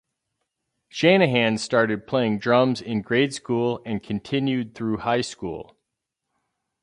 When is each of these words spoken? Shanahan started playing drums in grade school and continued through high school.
Shanahan 0.89 1.59
started 1.59 2.07
playing 2.07 2.39
drums 2.39 2.81
in 2.81 3.03
grade 3.03 3.35
school 3.35 3.83
and 3.85 4.01
continued 4.01 4.73
through 4.73 4.97
high 4.97 5.21
school. 5.21 5.77